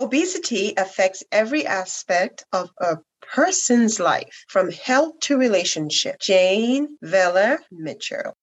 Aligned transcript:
Obesity 0.00 0.72
affects 0.76 1.22
every 1.30 1.66
aspect 1.66 2.44
of 2.52 2.70
a 2.80 2.96
person's 3.20 4.00
life, 4.00 4.44
from 4.48 4.70
health 4.70 5.20
to 5.20 5.36
relationship. 5.36 6.18
Jane 6.20 6.96
Veller 7.02 7.60
Mitchell. 7.70 8.34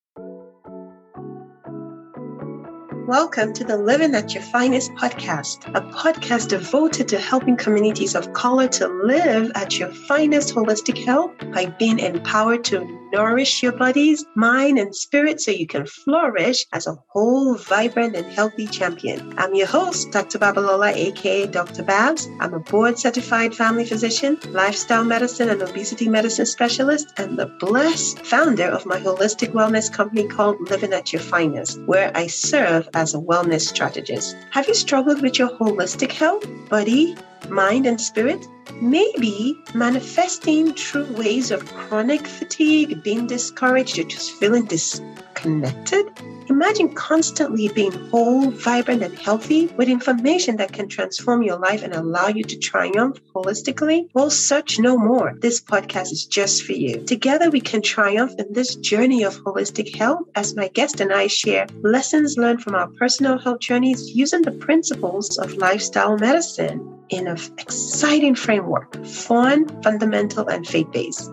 Welcome 3.08 3.54
to 3.54 3.64
the 3.64 3.78
Living 3.78 4.14
at 4.16 4.34
Your 4.34 4.44
Finest 4.44 4.92
podcast, 4.96 5.66
a 5.74 5.80
podcast 5.96 6.50
devoted 6.50 7.08
to 7.08 7.18
helping 7.18 7.56
communities 7.56 8.16
of 8.16 8.34
color 8.34 8.68
to 8.68 8.90
live 8.90 9.50
at 9.56 9.80
your 9.80 9.88
finest 10.10 10.54
holistic 10.54 11.06
health 11.06 11.32
by 11.54 11.68
being 11.80 12.00
empowered 12.00 12.66
to 12.66 12.86
nourish 13.14 13.64
your 13.64 13.72
bodies, 13.72 14.26
mind, 14.36 14.78
and 14.78 14.94
spirit 14.94 15.40
so 15.40 15.52
you 15.52 15.66
can 15.66 15.86
flourish 15.86 16.66
as 16.74 16.86
a 16.86 16.98
whole, 17.08 17.56
vibrant, 17.56 18.14
and 18.14 18.26
healthy 18.26 18.68
champion. 18.68 19.34
I'm 19.38 19.56
your 19.56 19.68
host, 19.68 20.12
Dr. 20.12 20.38
Babalola, 20.40 20.94
aka 20.94 21.48
Dr. 21.48 21.84
Babs. 21.84 22.28
I'm 22.42 22.54
a 22.54 22.60
board 22.60 23.00
certified 23.00 23.56
family 23.56 23.86
physician, 23.86 24.38
lifestyle 24.50 25.06
medicine, 25.06 25.48
and 25.48 25.62
obesity 25.62 26.10
medicine 26.10 26.46
specialist, 26.46 27.14
and 27.18 27.40
the 27.40 27.46
blessed 27.46 28.20
founder 28.20 28.66
of 28.66 28.86
my 28.86 29.00
holistic 29.00 29.54
wellness 29.54 29.90
company 29.90 30.28
called 30.28 30.70
Living 30.70 30.92
at 30.92 31.14
Your 31.14 31.22
Finest, 31.22 31.80
where 31.84 32.12
I 32.14 32.28
serve 32.28 32.90
as 32.98 33.14
a 33.14 33.20
wellness 33.20 33.62
strategist. 33.62 34.36
Have 34.50 34.68
you 34.68 34.74
struggled 34.74 35.22
with 35.22 35.38
your 35.38 35.50
holistic 35.50 36.12
health, 36.12 36.46
body, 36.68 37.16
mind, 37.50 37.86
and 37.86 38.00
spirit? 38.00 38.48
Maybe 38.82 39.58
manifesting 39.74 40.74
through 40.74 41.14
ways 41.14 41.52
of 41.52 41.66
chronic 41.66 42.28
fatigue, 42.28 43.04
being 43.04 43.28
discouraged, 43.28 43.98
or 44.00 44.04
just 44.04 44.32
feeling 44.34 44.66
disconnected? 44.66 46.12
Imagine 46.50 46.94
constantly 46.96 47.68
being 47.68 47.92
whole, 48.10 48.52
vibrant, 48.52 49.04
and 49.04 49.18
healthy 49.20 49.68
with 49.76 49.90
information 49.90 50.56
that 50.58 50.72
can 50.72 50.88
transform 50.88 51.44
your 51.44 51.60
life 51.60 51.84
and 51.84 51.94
allow 51.94 52.30
you 52.30 52.44
to 52.44 52.58
triumph 52.58 53.20
holistically. 53.36 54.10
Well, 54.14 54.30
search 54.30 54.80
no 54.80 54.98
more. 54.98 55.34
This 55.40 55.60
podcast 55.60 56.14
is 56.14 56.26
just 56.26 56.64
for 56.64 56.72
you. 56.72 57.04
Together, 57.04 57.50
we 57.50 57.60
can 57.60 57.82
triumph 57.82 58.34
in 58.40 58.54
this 58.54 58.76
journey 58.76 59.24
of 59.24 59.36
holistic 59.44 59.94
health 59.94 60.22
as 60.36 60.56
my 60.56 60.70
guest 60.70 61.02
and 61.02 61.12
I 61.12 61.28
share 61.28 61.68
lessons 61.82 62.38
learned 62.38 62.62
from 62.62 62.76
our 62.76 62.88
personal 62.88 63.38
health 63.38 63.60
journeys 63.60 64.10
using 64.16 64.42
the 64.42 64.52
principles 64.52 65.38
of 65.38 65.56
lifestyle 65.56 66.18
medicine 66.18 66.97
in 67.10 67.28
an 67.28 67.38
exciting 67.58 68.36
framework 68.36 69.06
fun, 69.06 69.68
fundamental, 69.82 70.48
and 70.48 70.68
faith 70.68 70.92
based. 70.92 71.32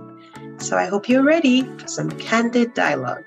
So 0.59 0.77
I 0.77 0.87
hope 0.87 1.09
you're 1.09 1.25
ready 1.25 1.63
for 1.79 1.89
some 1.89 2.11
candid 2.11 2.75
dialogue. 2.75 3.25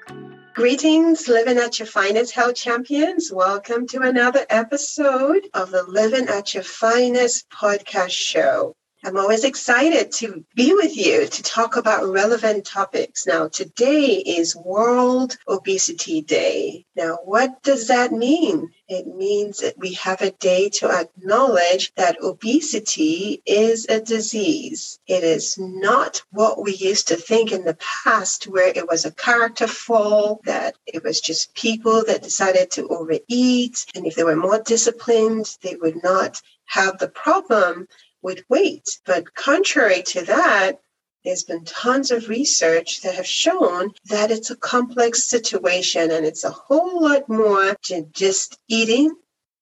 Greetings, 0.54 1.28
Living 1.28 1.58
at 1.58 1.78
Your 1.78 1.86
Finest 1.86 2.34
Health 2.34 2.56
Champions. 2.56 3.32
Welcome 3.32 3.86
to 3.88 4.02
another 4.02 4.46
episode 4.50 5.48
of 5.54 5.70
the 5.70 5.84
Living 5.84 6.28
at 6.30 6.54
Your 6.54 6.64
Finest 6.64 7.48
podcast 7.50 8.10
show. 8.10 8.76
I'm 9.08 9.16
always 9.16 9.46
excited 9.46 10.12
to 10.18 10.44
be 10.54 10.74
with 10.74 10.98
you 10.98 11.28
to 11.28 11.42
talk 11.42 11.78
about 11.78 12.12
relevant 12.12 12.66
topics. 12.66 13.26
Now, 13.26 13.48
today 13.48 14.16
is 14.18 14.54
World 14.54 15.38
Obesity 15.48 16.22
Day. 16.22 16.86
Now, 16.94 17.20
what 17.24 17.64
does 17.64 17.88
that 17.88 18.12
mean? 18.12 18.70
It 18.90 19.08
means 19.08 19.60
that 19.60 19.78
we 19.78 19.94
have 19.94 20.22
a 20.22 20.32
day 20.32 20.68
to 20.80 20.92
acknowledge 20.92 21.94
that 21.96 22.22
obesity 22.22 23.42
is 23.46 23.86
a 23.88 24.02
disease. 24.02 25.00
It 25.08 25.24
is 25.24 25.58
not 25.58 26.22
what 26.32 26.62
we 26.62 26.76
used 26.76 27.08
to 27.08 27.16
think 27.16 27.54
in 27.54 27.64
the 27.64 27.78
past, 28.04 28.44
where 28.44 28.74
it 28.76 28.90
was 28.90 29.06
a 29.06 29.12
character 29.12 29.68
flaw, 29.68 30.40
that 30.44 30.76
it 30.86 31.02
was 31.02 31.22
just 31.22 31.56
people 31.56 32.04
that 32.08 32.24
decided 32.24 32.72
to 32.72 32.90
overeat. 32.90 33.86
And 33.96 34.06
if 34.06 34.16
they 34.16 34.26
were 34.26 34.36
more 34.36 34.62
disciplined, 34.62 35.56
they 35.62 35.76
would 35.76 36.04
not 36.04 36.42
have 36.66 36.98
the 36.98 37.08
problem 37.08 37.88
with 38.22 38.44
weight. 38.50 39.00
But 39.06 39.34
contrary 39.36 40.02
to 40.08 40.26
that, 40.26 40.80
there's 41.24 41.44
been 41.44 41.66
tons 41.66 42.12
of 42.12 42.30
research 42.30 43.02
that 43.02 43.16
have 43.16 43.28
shown 43.28 43.92
that 44.06 44.32
it's 44.32 44.50
a 44.50 44.56
complex 44.56 45.26
situation 45.26 46.10
and 46.12 46.26
it's 46.26 46.44
a 46.44 46.50
whole 46.52 47.02
lot 47.02 47.28
more 47.28 47.76
than 47.90 48.10
just 48.14 48.58
eating 48.70 49.14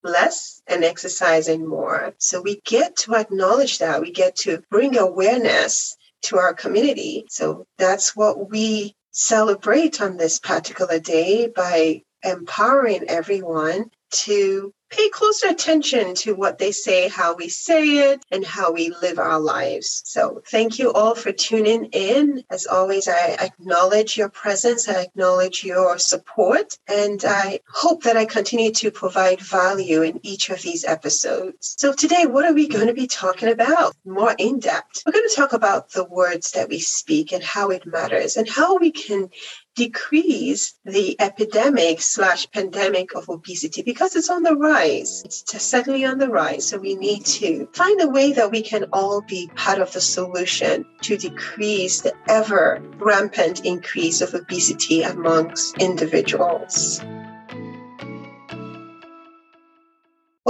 less 0.03 0.61
and 0.67 0.83
exercising 0.83 1.67
more. 1.67 2.13
So 2.19 2.41
we 2.41 2.61
get 2.65 2.95
to 2.97 3.15
acknowledge 3.15 3.79
that. 3.79 4.01
We 4.01 4.11
get 4.11 4.35
to 4.37 4.61
bring 4.69 4.97
awareness 4.97 5.97
to 6.23 6.37
our 6.37 6.53
community. 6.53 7.25
So 7.29 7.65
that's 7.77 8.15
what 8.15 8.49
we 8.49 8.95
celebrate 9.11 10.01
on 10.01 10.17
this 10.17 10.39
particular 10.39 10.99
day 10.99 11.47
by 11.47 12.03
empowering 12.23 13.05
everyone 13.07 13.89
to 14.11 14.73
pay 14.95 15.09
closer 15.09 15.47
attention 15.47 16.15
to 16.15 16.33
what 16.33 16.57
they 16.57 16.71
say, 16.71 17.09
how 17.09 17.35
we 17.35 17.49
say 17.49 18.11
it, 18.11 18.23
and 18.31 18.45
how 18.45 18.71
we 18.71 18.93
live 19.01 19.19
our 19.19 19.39
lives. 19.39 20.01
So 20.05 20.41
thank 20.47 20.79
you 20.79 20.93
all 20.93 21.15
for 21.15 21.31
tuning 21.31 21.85
in. 21.85 22.43
As 22.49 22.65
always, 22.65 23.07
I 23.07 23.37
acknowledge 23.39 24.17
your 24.17 24.29
presence. 24.29 24.87
I 24.87 25.01
acknowledge 25.01 25.63
your 25.63 25.97
support. 25.97 26.77
And 26.87 27.23
I 27.25 27.59
hope 27.69 28.03
that 28.03 28.17
I 28.17 28.25
continue 28.25 28.71
to 28.73 28.91
provide 28.91 29.41
value 29.41 30.01
in 30.01 30.19
each 30.23 30.49
of 30.49 30.61
these 30.61 30.85
episodes. 30.85 31.75
So 31.77 31.93
today, 31.93 32.25
what 32.25 32.45
are 32.45 32.53
we 32.53 32.67
going 32.67 32.87
to 32.87 32.93
be 32.93 33.07
talking 33.07 33.49
about 33.49 33.95
more 34.05 34.35
in 34.37 34.59
depth? 34.59 35.03
We're 35.05 35.11
going 35.11 35.27
to 35.27 35.35
talk 35.35 35.53
about 35.53 35.91
the 35.91 36.05
words 36.05 36.51
that 36.51 36.69
we 36.69 36.79
speak 36.79 37.33
and 37.33 37.43
how 37.43 37.69
it 37.69 37.85
matters 37.85 38.37
and 38.37 38.47
how 38.47 38.77
we 38.77 38.91
can 38.91 39.29
decrease 39.75 40.73
the 40.85 41.15
epidemic 41.19 42.01
slash 42.01 42.49
pandemic 42.51 43.13
of 43.15 43.29
obesity 43.29 43.81
because 43.81 44.15
it's 44.15 44.29
on 44.29 44.43
the 44.43 44.55
rise. 44.55 45.21
It's 45.25 45.61
certainly 45.61 46.05
on 46.05 46.17
the 46.17 46.29
rise. 46.29 46.67
So 46.67 46.77
we 46.77 46.95
need 46.95 47.25
to 47.25 47.67
find 47.73 48.01
a 48.01 48.09
way 48.09 48.31
that 48.33 48.51
we 48.51 48.61
can 48.61 48.85
all 48.93 49.21
be 49.21 49.49
part 49.55 49.79
of 49.79 49.91
the 49.93 50.01
solution 50.01 50.85
to 51.01 51.17
decrease 51.17 52.01
the 52.01 52.13
ever 52.27 52.81
rampant 52.97 53.65
increase 53.65 54.21
of 54.21 54.33
obesity 54.33 55.03
amongst 55.03 55.77
individuals. 55.77 57.01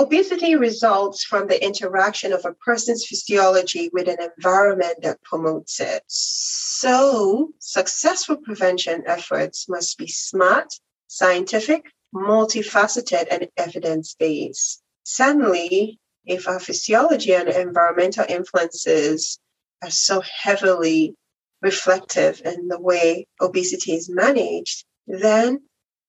Obesity 0.06 0.56
results 0.56 1.24
from 1.24 1.48
the 1.48 1.66
interaction 1.66 2.32
of 2.32 2.46
a 2.46 2.54
person's 2.54 3.08
physiology 3.08 3.90
with 3.92 4.08
an 4.08 4.18
environment 4.38 5.02
that 5.02 5.20
promotes 5.24 5.80
it. 5.80 6.04
So, 6.06 7.50
successful 7.58 8.38
prevention 8.38 9.02
efforts 9.08 9.68
must 9.68 9.98
be 9.98 10.06
smart, 10.06 10.68
scientific, 11.08 11.86
multifaceted, 12.14 13.26
and 13.32 13.48
evidence 13.58 14.14
based. 14.14 14.84
Suddenly, 15.06 16.00
if 16.24 16.48
our 16.48 16.60
physiology 16.60 17.34
and 17.34 17.50
environmental 17.50 18.26
influences 18.30 19.40
are 19.82 19.90
so 19.90 20.22
heavily 20.22 21.16
reflective 21.64 22.44
in 22.46 22.68
the 22.68 22.80
way 22.80 23.26
obesity 23.42 23.94
is 23.94 24.08
managed, 24.08 24.86
then 25.08 25.64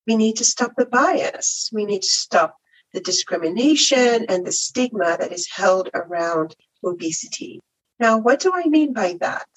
we 0.07 0.17
need 0.17 0.37
to 0.37 0.45
stop 0.45 0.73
the 0.77 0.85
bias. 0.85 1.71
We 1.73 1.87
need 1.87 2.03
to 2.03 2.09
stop 2.09 2.57
the 2.93 3.01
discrimination 3.01 4.27
and 4.29 4.47
the 4.47 4.53
stigma 4.53 5.17
that 5.19 5.33
is 5.33 5.49
held 5.51 5.91
around 5.95 6.55
obesity. 6.85 7.61
Now, 7.99 8.19
what 8.19 8.41
do 8.41 8.53
I 8.55 8.65
mean 8.65 8.93
by 8.93 9.17
that? 9.21 9.49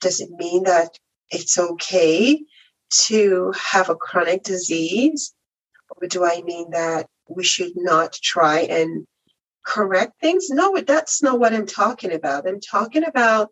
Does 0.00 0.20
it 0.20 0.30
mean 0.30 0.64
that 0.64 0.98
it's 1.30 1.58
okay 1.58 2.42
to 3.06 3.52
have 3.52 3.88
a 3.88 3.94
chronic 3.96 4.42
disease? 4.42 5.34
Or 5.90 6.08
do 6.08 6.24
I 6.24 6.42
mean 6.42 6.70
that 6.70 7.06
we 7.28 7.44
should 7.44 7.72
not 7.76 8.12
try 8.12 8.60
and 8.60 9.06
correct 9.64 10.14
things? 10.20 10.48
No, 10.50 10.76
that's 10.78 11.22
not 11.22 11.38
what 11.38 11.54
I'm 11.54 11.66
talking 11.66 12.12
about. 12.12 12.48
I'm 12.48 12.60
talking 12.60 13.04
about 13.04 13.50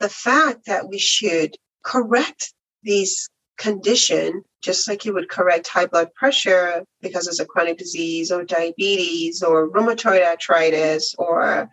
the 0.00 0.08
fact 0.08 0.66
that 0.66 0.88
we 0.88 0.98
should 0.98 1.56
correct 1.82 2.52
these 2.82 3.28
condition, 3.56 4.44
just 4.62 4.88
like 4.88 5.04
you 5.04 5.12
would 5.14 5.28
correct 5.28 5.68
high 5.68 5.86
blood 5.86 6.12
pressure 6.14 6.84
because 7.00 7.26
it's 7.28 7.40
a 7.40 7.46
chronic 7.46 7.78
disease 7.78 8.32
or 8.32 8.44
diabetes 8.44 9.42
or 9.42 9.70
rheumatoid 9.70 10.24
arthritis 10.24 11.14
or 11.18 11.68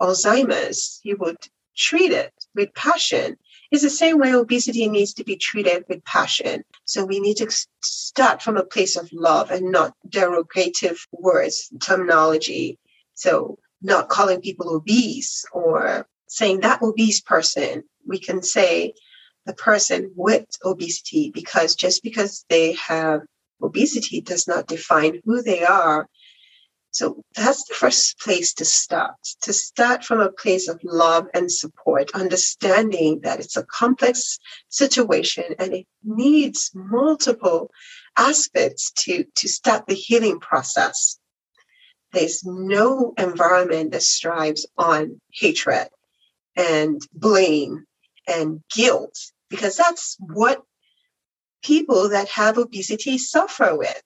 Alzheimer's, 0.00 1.00
you 1.04 1.16
would 1.20 1.36
treat 1.76 2.12
it 2.12 2.32
with 2.54 2.74
passion. 2.74 3.36
It's 3.70 3.82
the 3.82 3.90
same 3.90 4.18
way 4.18 4.34
obesity 4.34 4.88
needs 4.88 5.14
to 5.14 5.24
be 5.24 5.36
treated 5.36 5.84
with 5.88 6.04
passion. 6.04 6.64
So 6.84 7.04
we 7.04 7.20
need 7.20 7.36
to 7.38 7.50
start 7.82 8.42
from 8.42 8.56
a 8.56 8.64
place 8.64 8.96
of 8.96 9.10
love 9.12 9.50
and 9.50 9.70
not 9.70 9.94
derogative 10.08 10.98
words, 11.12 11.70
terminology. 11.80 12.78
So 13.14 13.58
not 13.80 14.08
calling 14.08 14.40
people 14.40 14.74
obese 14.74 15.44
or 15.52 16.06
saying 16.28 16.60
that 16.60 16.82
obese 16.82 17.20
person. 17.20 17.84
We 18.06 18.18
can 18.18 18.42
say 18.42 18.94
the 19.46 19.54
person 19.54 20.12
with 20.14 20.46
obesity 20.64 21.30
because 21.30 21.74
just 21.74 22.02
because 22.02 22.44
they 22.48 22.72
have 22.72 23.22
obesity 23.62 24.20
does 24.20 24.46
not 24.46 24.66
define 24.66 25.20
who 25.24 25.42
they 25.42 25.64
are. 25.64 26.08
So 26.90 27.22
that's 27.34 27.64
the 27.66 27.74
first 27.74 28.18
place 28.20 28.52
to 28.54 28.66
start, 28.66 29.14
to 29.42 29.52
start 29.52 30.04
from 30.04 30.20
a 30.20 30.30
place 30.30 30.68
of 30.68 30.78
love 30.84 31.26
and 31.32 31.50
support, 31.50 32.10
understanding 32.12 33.20
that 33.22 33.40
it's 33.40 33.56
a 33.56 33.64
complex 33.64 34.38
situation 34.68 35.54
and 35.58 35.72
it 35.72 35.86
needs 36.04 36.70
multiple 36.74 37.70
aspects 38.18 38.92
to, 38.92 39.24
to 39.36 39.48
start 39.48 39.86
the 39.86 39.94
healing 39.94 40.38
process. 40.38 41.18
there's 42.12 42.44
no 42.44 43.14
environment 43.16 43.92
that 43.92 44.02
strives 44.02 44.66
on 44.76 45.18
hatred 45.32 45.88
and 46.56 47.00
blame 47.14 47.86
and 48.26 48.62
guilt, 48.74 49.18
because 49.50 49.76
that's 49.76 50.16
what 50.18 50.62
people 51.62 52.10
that 52.10 52.28
have 52.28 52.58
obesity 52.58 53.18
suffer 53.18 53.76
with. 53.76 54.02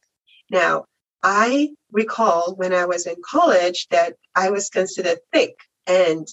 Now, 0.51 0.85
I 1.23 1.71
recall 1.91 2.55
when 2.55 2.73
I 2.73 2.85
was 2.85 3.07
in 3.07 3.17
college 3.25 3.87
that 3.91 4.15
I 4.35 4.51
was 4.51 4.69
considered 4.69 5.19
thick 5.33 5.57
and 5.87 6.27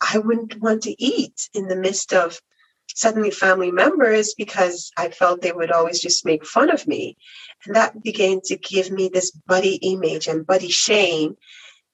I 0.00 0.18
wouldn't 0.18 0.60
want 0.60 0.82
to 0.84 1.02
eat 1.02 1.48
in 1.54 1.68
the 1.68 1.76
midst 1.76 2.12
of 2.12 2.40
suddenly 2.94 3.30
family 3.30 3.70
members 3.70 4.34
because 4.34 4.90
I 4.96 5.10
felt 5.10 5.40
they 5.40 5.52
would 5.52 5.70
always 5.70 6.00
just 6.00 6.24
make 6.24 6.46
fun 6.46 6.70
of 6.70 6.86
me. 6.86 7.16
And 7.66 7.76
that 7.76 8.02
began 8.02 8.40
to 8.46 8.56
give 8.56 8.90
me 8.90 9.08
this 9.08 9.30
body 9.30 9.76
image 9.76 10.26
and 10.26 10.46
body 10.46 10.68
shame 10.68 11.36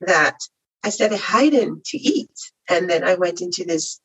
that 0.01 0.39
I 0.85 0.91
started 0.91 1.19
hiding 1.19 1.83
to 1.87 1.99
eat. 1.99 2.31
And 2.69 2.89
then 2.89 3.05
I 3.05 3.15
went 3.15 3.41
into 3.41 3.65
this 3.65 4.01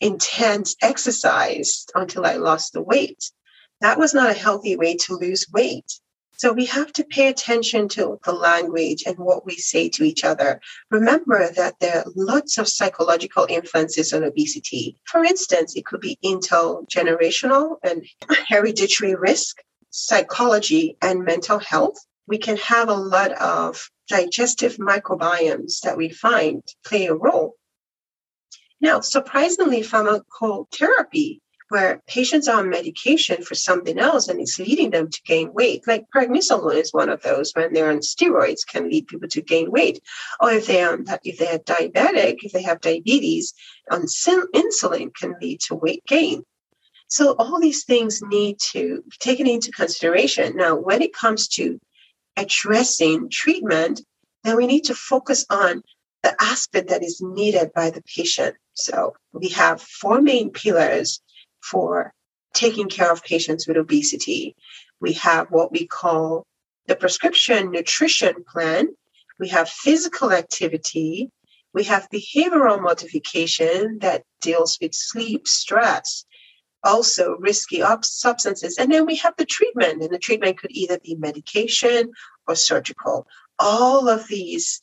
intense 0.00 0.76
exercise 0.82 1.86
until 1.94 2.24
I 2.24 2.34
lost 2.36 2.72
the 2.72 2.82
weight. 2.82 3.30
That 3.80 3.98
was 3.98 4.14
not 4.14 4.30
a 4.30 4.38
healthy 4.38 4.76
way 4.76 4.96
to 4.96 5.14
lose 5.14 5.46
weight. 5.52 6.00
So 6.38 6.52
we 6.52 6.66
have 6.66 6.92
to 6.92 7.04
pay 7.04 7.26
attention 7.26 7.88
to 7.90 8.20
the 8.24 8.32
language 8.32 9.02
and 9.04 9.18
what 9.18 9.44
we 9.44 9.56
say 9.56 9.88
to 9.88 10.04
each 10.04 10.22
other. 10.22 10.60
Remember 10.88 11.50
that 11.50 11.74
there 11.80 11.98
are 11.98 12.12
lots 12.14 12.58
of 12.58 12.68
psychological 12.68 13.46
influences 13.48 14.12
on 14.12 14.22
obesity. 14.22 15.00
For 15.04 15.24
instance, 15.24 15.74
it 15.74 15.84
could 15.84 16.00
be 16.00 16.16
intergenerational 16.24 17.78
and 17.82 18.06
hereditary 18.48 19.16
risk, 19.16 19.56
psychology, 19.90 20.96
and 21.02 21.24
mental 21.24 21.58
health. 21.58 21.98
We 22.28 22.38
can 22.38 22.56
have 22.58 22.88
a 22.88 22.94
lot 22.94 23.32
of 23.32 23.90
digestive 24.08 24.76
microbiomes 24.76 25.80
that 25.80 25.96
we 25.96 26.08
find 26.08 26.62
play 26.84 27.06
a 27.06 27.14
role. 27.14 27.56
Now, 28.80 29.00
surprisingly, 29.00 29.82
pharmacotherapy 29.82 31.40
where 31.68 32.02
patients 32.06 32.48
are 32.48 32.60
on 32.60 32.70
medication 32.70 33.42
for 33.42 33.54
something 33.54 33.98
else 33.98 34.28
and 34.28 34.40
it's 34.40 34.58
leading 34.58 34.90
them 34.90 35.10
to 35.10 35.22
gain 35.24 35.52
weight. 35.52 35.86
Like 35.86 36.06
prednisolone 36.14 36.76
is 36.76 36.92
one 36.92 37.08
of 37.08 37.22
those 37.22 37.52
when 37.52 37.72
they're 37.72 37.90
on 37.90 37.98
steroids 37.98 38.66
can 38.66 38.88
lead 38.88 39.06
people 39.06 39.28
to 39.28 39.42
gain 39.42 39.70
weight. 39.70 40.00
Or 40.40 40.50
if 40.50 40.66
they 40.66 40.82
are 40.82 40.98
if 41.24 41.38
they're 41.38 41.58
diabetic, 41.58 42.38
if 42.42 42.52
they 42.52 42.62
have 42.62 42.80
diabetes, 42.80 43.52
on 43.90 44.02
insulin 44.02 45.14
can 45.14 45.34
lead 45.40 45.60
to 45.60 45.74
weight 45.74 46.04
gain. 46.06 46.44
So 47.08 47.34
all 47.38 47.60
these 47.60 47.84
things 47.84 48.20
need 48.22 48.58
to 48.72 49.02
be 49.02 49.16
taken 49.18 49.46
into 49.46 49.70
consideration. 49.70 50.56
Now, 50.56 50.76
when 50.76 51.02
it 51.02 51.14
comes 51.14 51.48
to 51.48 51.80
addressing 52.36 53.30
treatment, 53.30 54.02
then 54.44 54.56
we 54.56 54.66
need 54.66 54.84
to 54.84 54.94
focus 54.94 55.44
on 55.50 55.82
the 56.22 56.34
aspect 56.40 56.88
that 56.88 57.02
is 57.02 57.20
needed 57.20 57.72
by 57.74 57.90
the 57.90 58.02
patient. 58.02 58.56
So 58.74 59.14
we 59.32 59.48
have 59.48 59.80
four 59.80 60.20
main 60.20 60.50
pillars 60.50 61.20
for 61.62 62.12
taking 62.54 62.88
care 62.88 63.12
of 63.12 63.22
patients 63.22 63.66
with 63.66 63.76
obesity. 63.76 64.56
We 65.00 65.12
have 65.14 65.48
what 65.50 65.70
we 65.70 65.86
call 65.86 66.44
the 66.86 66.96
prescription 66.96 67.70
nutrition 67.70 68.44
plan. 68.50 68.88
We 69.38 69.48
have 69.48 69.68
physical 69.68 70.32
activity. 70.32 71.30
We 71.72 71.84
have 71.84 72.08
behavioral 72.10 72.82
modification 72.82 73.98
that 74.00 74.24
deals 74.40 74.78
with 74.80 74.94
sleep, 74.94 75.46
stress, 75.46 76.24
also 76.82 77.36
risky 77.38 77.82
substances. 78.02 78.78
And 78.78 78.90
then 78.90 79.06
we 79.06 79.16
have 79.16 79.34
the 79.36 79.44
treatment, 79.44 80.02
and 80.02 80.10
the 80.10 80.18
treatment 80.18 80.58
could 80.58 80.72
either 80.72 80.98
be 80.98 81.14
medication 81.14 82.10
or 82.46 82.56
surgical. 82.56 83.26
All 83.58 84.08
of 84.08 84.26
these 84.28 84.80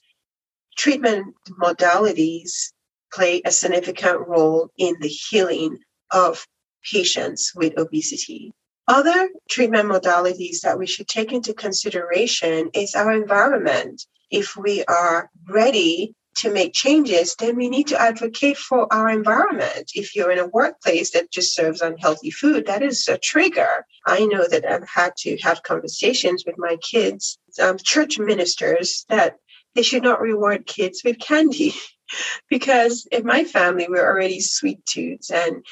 treatment 0.75 1.35
modalities 1.61 2.71
play 3.13 3.41
a 3.45 3.51
significant 3.51 4.27
role 4.27 4.69
in 4.77 4.95
the 4.99 5.07
healing 5.07 5.79
of 6.11 6.45
patients 6.91 7.53
with 7.55 7.77
obesity. 7.77 8.53
Other 8.87 9.29
treatment 9.49 9.89
modalities 9.89 10.61
that 10.61 10.77
we 10.77 10.85
should 10.85 11.07
take 11.07 11.31
into 11.31 11.53
consideration 11.53 12.69
is 12.73 12.93
our 12.93 13.11
environment. 13.11 14.05
If 14.29 14.55
we 14.55 14.83
are 14.85 15.29
ready 15.49 16.13
to 16.35 16.51
make 16.51 16.73
changes, 16.73 17.35
then 17.35 17.55
we 17.55 17.69
need 17.69 17.87
to 17.87 17.99
advocate 17.99 18.57
for 18.57 18.91
our 18.93 19.09
environment. 19.09 19.91
If 19.95 20.15
you're 20.15 20.31
in 20.31 20.39
a 20.39 20.47
workplace 20.47 21.11
that 21.11 21.31
just 21.31 21.55
serves 21.55 21.81
unhealthy 21.81 22.29
food, 22.29 22.67
that 22.67 22.83
is 22.83 23.07
a 23.07 23.17
trigger. 23.17 23.85
I 24.05 24.25
know 24.25 24.45
that 24.47 24.65
I've 24.65 24.87
had 24.87 25.15
to 25.19 25.37
have 25.37 25.63
conversations 25.63 26.43
with 26.45 26.55
my 26.57 26.75
kids, 26.77 27.39
um, 27.61 27.77
church 27.81 28.19
ministers, 28.19 29.05
that 29.09 29.37
they 29.75 29.83
should 29.83 30.03
not 30.03 30.21
reward 30.21 30.65
kids 30.65 31.01
with 31.03 31.19
candy. 31.19 31.73
because 32.49 33.07
in 33.11 33.25
my 33.25 33.43
family, 33.43 33.87
we're 33.89 34.07
already 34.07 34.39
sweet 34.39 34.85
tooths 34.85 35.31
and 35.31 35.65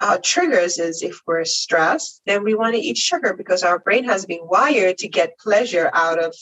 our 0.00 0.18
triggers 0.18 0.78
is 0.78 1.02
if 1.02 1.20
we're 1.26 1.44
stressed, 1.44 2.20
then 2.26 2.44
we 2.44 2.54
want 2.54 2.74
to 2.74 2.80
eat 2.80 2.98
sugar 2.98 3.34
because 3.34 3.62
our 3.62 3.78
brain 3.78 4.04
has 4.04 4.26
been 4.26 4.40
wired 4.42 4.98
to 4.98 5.08
get 5.08 5.38
pleasure 5.38 5.90
out 5.94 6.22
of 6.22 6.34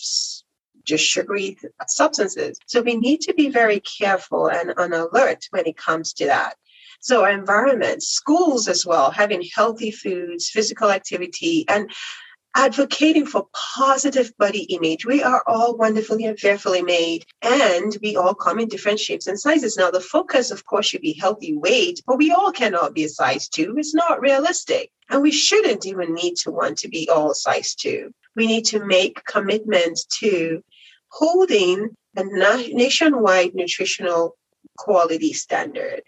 just 0.84 1.04
sugary 1.04 1.56
substances. 1.86 2.58
So 2.66 2.82
we 2.82 2.96
need 2.96 3.20
to 3.22 3.34
be 3.34 3.48
very 3.48 3.80
careful 3.80 4.48
and 4.48 4.74
on 4.76 4.92
alert 4.92 5.46
when 5.50 5.66
it 5.66 5.76
comes 5.76 6.12
to 6.14 6.26
that. 6.26 6.56
So 7.00 7.22
our 7.22 7.30
environment, 7.30 8.02
schools 8.02 8.66
as 8.66 8.84
well, 8.84 9.10
having 9.10 9.46
healthy 9.54 9.90
foods, 9.90 10.48
physical 10.48 10.90
activity, 10.90 11.64
and 11.68 11.90
advocating 12.54 13.26
for 13.26 13.48
positive 13.74 14.32
body 14.38 14.62
image. 14.64 15.04
We 15.04 15.22
are 15.22 15.42
all 15.46 15.76
wonderfully 15.76 16.24
and 16.24 16.38
fearfully 16.38 16.82
made, 16.82 17.24
and 17.42 17.96
we 18.02 18.16
all 18.16 18.34
come 18.34 18.58
in 18.58 18.68
different 18.68 19.00
shapes 19.00 19.26
and 19.26 19.38
sizes. 19.38 19.76
Now, 19.76 19.90
the 19.90 20.00
focus, 20.00 20.50
of 20.50 20.64
course, 20.64 20.86
should 20.86 21.00
be 21.00 21.14
healthy 21.14 21.54
weight, 21.54 22.00
but 22.06 22.18
we 22.18 22.30
all 22.30 22.52
cannot 22.52 22.94
be 22.94 23.04
a 23.04 23.08
size 23.08 23.48
two. 23.48 23.74
It's 23.76 23.94
not 23.94 24.20
realistic. 24.20 24.90
And 25.10 25.22
we 25.22 25.32
shouldn't 25.32 25.86
even 25.86 26.14
need 26.14 26.36
to 26.36 26.50
want 26.50 26.78
to 26.78 26.88
be 26.88 27.08
all 27.08 27.34
size 27.34 27.74
two. 27.74 28.12
We 28.36 28.46
need 28.46 28.64
to 28.66 28.84
make 28.84 29.24
commitments 29.24 30.04
to 30.20 30.62
holding 31.08 31.90
a 32.16 32.24
nationwide 32.24 33.54
nutritional 33.54 34.36
quality 34.78 35.32
standard 35.32 36.02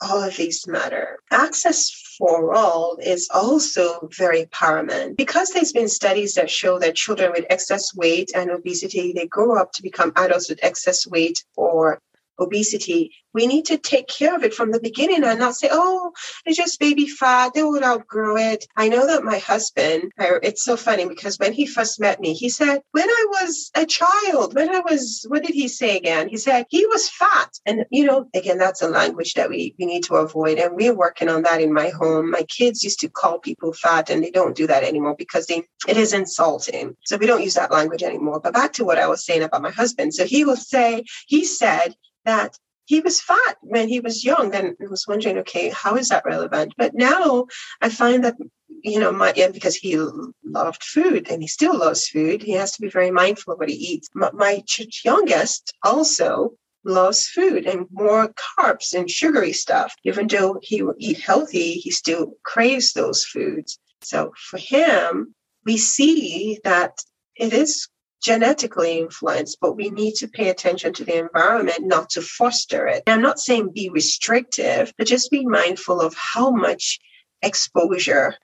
all 0.00 0.22
of 0.22 0.36
these 0.36 0.66
matter. 0.66 1.18
Access 1.30 1.90
for 2.18 2.54
all 2.54 2.96
is 3.02 3.28
also 3.32 4.08
very 4.16 4.46
paramount. 4.46 5.16
Because 5.16 5.50
there's 5.50 5.72
been 5.72 5.88
studies 5.88 6.34
that 6.34 6.50
show 6.50 6.78
that 6.78 6.94
children 6.94 7.32
with 7.32 7.46
excess 7.50 7.94
weight 7.94 8.30
and 8.34 8.50
obesity 8.50 9.12
they 9.12 9.26
grow 9.26 9.58
up 9.58 9.72
to 9.72 9.82
become 9.82 10.12
adults 10.16 10.48
with 10.48 10.58
excess 10.62 11.06
weight 11.06 11.44
or 11.56 12.00
obesity, 12.38 13.12
we 13.32 13.46
need 13.48 13.64
to 13.66 13.78
take 13.78 14.06
care 14.06 14.36
of 14.36 14.44
it 14.44 14.54
from 14.54 14.70
the 14.70 14.80
beginning 14.80 15.24
and 15.24 15.40
not 15.40 15.56
say, 15.56 15.68
oh, 15.70 16.12
it's 16.46 16.56
just 16.56 16.78
baby 16.78 17.06
fat. 17.06 17.52
They 17.52 17.64
will 17.64 17.82
outgrow 17.82 18.36
it. 18.36 18.64
I 18.76 18.88
know 18.88 19.06
that 19.08 19.24
my 19.24 19.38
husband, 19.38 20.12
it's 20.18 20.64
so 20.64 20.76
funny 20.76 21.08
because 21.08 21.36
when 21.38 21.52
he 21.52 21.66
first 21.66 21.98
met 21.98 22.20
me, 22.20 22.32
he 22.32 22.48
said, 22.48 22.80
when 22.92 23.08
I 23.08 23.26
was 23.28 23.72
a 23.74 23.86
child, 23.86 24.54
when 24.54 24.72
I 24.72 24.80
was, 24.80 25.26
what 25.28 25.42
did 25.42 25.54
he 25.54 25.66
say 25.66 25.96
again? 25.96 26.28
He 26.28 26.36
said, 26.36 26.66
he 26.68 26.86
was 26.86 27.08
fat. 27.08 27.50
And, 27.66 27.84
you 27.90 28.04
know, 28.04 28.28
again, 28.34 28.58
that's 28.58 28.82
a 28.82 28.88
language 28.88 29.34
that 29.34 29.50
we, 29.50 29.74
we 29.80 29.86
need 29.86 30.04
to 30.04 30.14
avoid. 30.14 30.58
And 30.58 30.76
we're 30.76 30.94
working 30.94 31.28
on 31.28 31.42
that 31.42 31.60
in 31.60 31.72
my 31.72 31.88
home. 31.88 32.30
My 32.30 32.44
kids 32.44 32.84
used 32.84 33.00
to 33.00 33.08
call 33.08 33.40
people 33.40 33.72
fat 33.72 34.10
and 34.10 34.22
they 34.22 34.30
don't 34.30 34.56
do 34.56 34.68
that 34.68 34.84
anymore 34.84 35.16
because 35.18 35.46
they, 35.46 35.64
it 35.88 35.96
is 35.96 36.12
insulting. 36.12 36.96
So 37.04 37.16
we 37.16 37.26
don't 37.26 37.42
use 37.42 37.54
that 37.54 37.72
language 37.72 38.04
anymore. 38.04 38.38
But 38.40 38.54
back 38.54 38.74
to 38.74 38.84
what 38.84 38.98
I 38.98 39.08
was 39.08 39.26
saying 39.26 39.42
about 39.42 39.62
my 39.62 39.70
husband. 39.70 40.14
So 40.14 40.24
he 40.24 40.44
will 40.44 40.56
say, 40.56 41.02
he 41.26 41.44
said, 41.44 41.96
that 42.24 42.58
he 42.86 43.00
was 43.00 43.20
fat 43.20 43.56
when 43.62 43.88
he 43.88 44.00
was 44.00 44.24
young 44.24 44.54
and 44.54 44.76
I 44.80 44.86
was 44.88 45.06
wondering, 45.08 45.38
okay, 45.38 45.70
how 45.70 45.96
is 45.96 46.08
that 46.08 46.24
relevant? 46.26 46.74
But 46.76 46.94
now 46.94 47.46
I 47.80 47.88
find 47.88 48.24
that, 48.24 48.36
you 48.82 49.00
know, 49.00 49.10
my, 49.10 49.32
yeah, 49.34 49.48
because 49.48 49.74
he 49.74 49.98
loved 50.44 50.82
food 50.82 51.30
and 51.30 51.40
he 51.40 51.48
still 51.48 51.78
loves 51.78 52.08
food, 52.08 52.42
he 52.42 52.52
has 52.52 52.72
to 52.72 52.82
be 52.82 52.88
very 52.88 53.10
mindful 53.10 53.54
of 53.54 53.58
what 53.58 53.70
he 53.70 53.74
eats. 53.74 54.10
My, 54.14 54.30
my 54.32 54.62
youngest 55.02 55.72
also 55.82 56.54
loves 56.84 57.26
food 57.26 57.66
and 57.66 57.86
more 57.90 58.34
carbs 58.34 58.92
and 58.92 59.10
sugary 59.10 59.52
stuff. 59.52 59.94
Even 60.04 60.26
though 60.26 60.58
he 60.62 60.82
will 60.82 60.94
eat 60.98 61.18
healthy, 61.18 61.74
he 61.74 61.90
still 61.90 62.34
craves 62.44 62.92
those 62.92 63.24
foods. 63.24 63.78
So 64.02 64.32
for 64.36 64.58
him, 64.58 65.34
we 65.64 65.78
see 65.78 66.60
that 66.64 66.98
it 67.36 67.54
is 67.54 67.88
genetically 68.24 68.98
influenced, 68.98 69.58
but 69.60 69.76
we 69.76 69.90
need 69.90 70.14
to 70.14 70.26
pay 70.26 70.48
attention 70.48 70.94
to 70.94 71.04
the 71.04 71.18
environment, 71.18 71.80
not 71.82 72.08
to 72.08 72.22
foster 72.22 72.86
it. 72.86 73.02
I'm 73.06 73.20
not 73.20 73.38
saying 73.38 73.72
be 73.74 73.90
restrictive, 73.90 74.92
but 74.96 75.06
just 75.06 75.30
be 75.30 75.44
mindful 75.44 76.00
of 76.00 76.14
how 76.14 76.50
much 76.50 76.98
exposure 77.42 78.34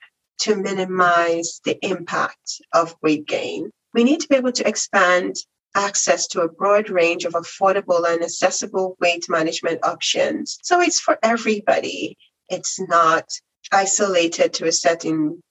to 0.41 0.55
minimize 0.55 1.61
the 1.65 1.83
impact 1.83 2.61
of 2.73 2.95
weight 3.01 3.25
gain. 3.25 3.71
We 3.93 4.03
need 4.03 4.21
to 4.21 4.27
be 4.27 4.35
able 4.35 4.51
to 4.51 4.67
expand 4.67 5.35
access 5.75 6.27
to 6.27 6.41
a 6.41 6.51
broad 6.51 6.91
range 6.91 7.25
of 7.25 7.33
affordable 7.33 8.05
and 8.07 8.21
accessible 8.21 8.97
weight 8.99 9.25
management 9.29 9.83
options. 9.83 10.59
So 10.61 10.79
it's 10.79 10.99
for 10.99 11.17
everybody. 11.23 12.17
It's 12.49 12.79
not 12.79 13.25
isolated 13.71 14.53
to 14.53 14.67
a 14.67 14.71
certain 14.71 15.41